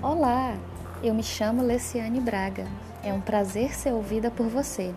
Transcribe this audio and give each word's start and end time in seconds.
Olá, 0.00 0.56
eu 1.02 1.12
me 1.12 1.24
chamo 1.24 1.60
Leciane 1.60 2.20
Braga. 2.20 2.68
É 3.02 3.12
um 3.12 3.20
prazer 3.20 3.74
ser 3.74 3.92
ouvida 3.92 4.30
por 4.30 4.46
você. 4.46 4.94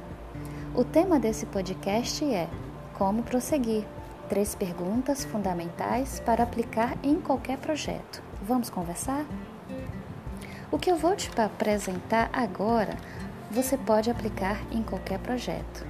O 0.76 0.84
tema 0.84 1.20
desse 1.20 1.48
podcast 1.48 2.24
é 2.24 2.48
Como 2.94 3.24
prosseguir? 3.24 3.84
Três 4.30 4.54
perguntas 4.54 5.26
fundamentais 5.26 6.20
para 6.20 6.44
aplicar 6.44 6.96
em 7.02 7.20
qualquer 7.20 7.58
projeto. 7.58 8.22
Vamos 8.44 8.70
conversar? 8.70 9.26
O 10.72 10.78
que 10.78 10.92
eu 10.92 10.96
vou 10.96 11.16
te 11.16 11.32
apresentar 11.42 12.30
agora, 12.32 12.96
você 13.50 13.80
pode 13.80 14.12
aplicar 14.12 14.62
em 14.72 14.84
qualquer 14.84 15.18
projeto. 15.18 15.84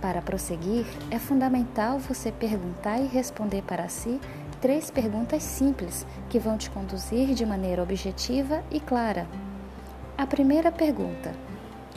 Para 0.00 0.22
prosseguir, 0.22 0.86
é 1.10 1.18
fundamental 1.18 1.98
você 1.98 2.32
perguntar 2.32 2.98
e 3.00 3.06
responder 3.06 3.60
para 3.60 3.86
si 3.90 4.18
três 4.60 4.90
perguntas 4.90 5.42
simples 5.42 6.06
que 6.28 6.38
vão 6.38 6.56
te 6.56 6.70
conduzir 6.70 7.34
de 7.34 7.44
maneira 7.44 7.82
objetiva 7.82 8.62
e 8.70 8.80
clara. 8.80 9.26
A 10.16 10.26
primeira 10.26 10.72
pergunta: 10.72 11.32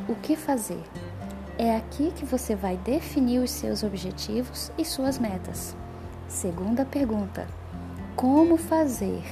O 0.08 0.16
que 0.16 0.36
fazer? 0.36 0.84
É 1.58 1.76
aqui 1.76 2.12
que 2.16 2.26
você 2.26 2.56
vai 2.56 2.78
definir 2.78 3.40
os 3.40 3.52
seus 3.52 3.84
objetivos 3.84 4.72
e 4.78 4.86
suas 4.86 5.18
metas. 5.18 5.76
Segunda 6.28 6.86
pergunta: 6.86 7.48
Como 8.16 8.58
fazer? 8.58 9.24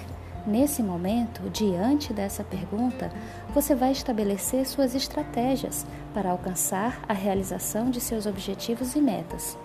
Nesse 0.46 0.82
momento, 0.82 1.50
diante 1.50 2.14
dessa 2.14 2.42
pergunta, 2.42 3.12
você 3.54 3.76
vai 3.76 3.92
estabelecer 3.92 4.66
suas 4.66 4.96
estratégias 4.96 5.86
para 6.14 6.32
alcançar 6.32 7.02
a 7.08 7.12
realização 7.12 7.90
de 7.90 8.00
seus 8.00 8.26
objetivos 8.26 8.96
e 8.96 9.02
metas. 9.02 9.58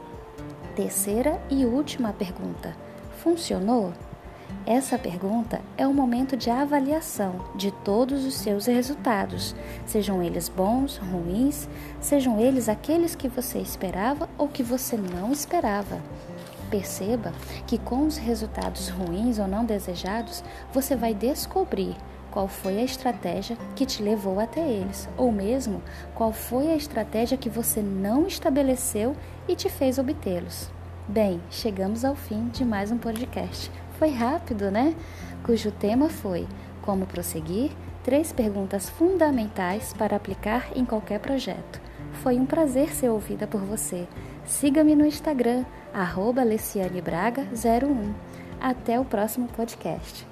Terceira 0.75 1.41
e 1.49 1.65
última 1.65 2.13
pergunta: 2.13 2.77
Funcionou? 3.19 3.93
Essa 4.65 4.97
pergunta 4.97 5.61
é 5.77 5.87
o 5.87 5.95
momento 5.95 6.37
de 6.37 6.49
avaliação 6.49 7.45
de 7.57 7.73
todos 7.85 8.25
os 8.25 8.35
seus 8.35 8.67
resultados, 8.67 9.57
sejam 9.85 10.23
eles 10.23 10.49
bons, 10.49 10.99
ruins, 10.99 11.69
sejam 12.01 12.39
eles 12.39 12.69
aqueles 12.69 13.17
que 13.17 13.29
você 13.29 13.59
esperava 13.59 14.29
ou 14.39 14.47
que 14.49 14.63
você 14.63 14.97
não 14.97 15.33
esperava. 15.33 16.01
Perceba 16.71 17.33
que 17.67 17.77
com 17.77 18.07
os 18.07 18.17
resultados 18.17 18.89
ruins 18.89 19.39
ou 19.39 19.49
não 19.49 19.65
desejados, 19.65 20.45
você 20.73 20.95
vai 20.95 21.13
descobrir 21.13 21.97
qual 22.31 22.49
foi 22.49 22.79
a 22.79 22.85
estratégia 22.85 23.59
que 23.77 23.85
te 23.85 24.03
levou 24.03 24.41
até 24.41 24.61
eles, 24.61 25.09
ou 25.19 25.31
mesmo 25.31 25.83
qual 26.15 26.33
foi 26.33 26.71
a 26.71 26.77
estratégia 26.77 27.37
que 27.37 27.51
você 27.51 27.83
não 27.83 28.27
estabeleceu 28.27 29.15
e 29.47 29.55
te 29.55 29.69
fez 29.69 29.99
obtê-los. 29.99 30.71
Bem, 31.09 31.41
chegamos 31.51 32.05
ao 32.05 32.15
fim 32.15 32.49
de 32.49 32.65
mais 32.65 32.93
um 32.93 32.97
podcast. 32.97 33.71
Foi 33.99 34.11
rápido, 34.11 34.71
né? 34.71 34.95
Cujo 35.43 35.73
tema 35.73 36.09
foi 36.09 36.47
Como 36.81 37.07
prosseguir? 37.07 37.73
Três 38.05 38.33
perguntas 38.33 38.89
fundamentais 38.89 39.93
para 39.93 40.17
aplicar 40.17 40.69
em 40.77 40.85
qualquer 40.85 41.19
projeto. 41.19 41.81
Foi 42.23 42.37
um 42.37 42.47
prazer 42.47 42.95
ser 42.95 43.09
ouvida 43.09 43.49
por 43.49 43.61
você. 43.61 44.07
Siga-me 44.47 44.95
no 44.95 45.05
Instagram, 45.05 45.65
arroba 45.93 46.43
01 46.43 48.15
Até 48.61 48.99
o 48.99 49.05
próximo 49.05 49.49
podcast. 49.49 50.25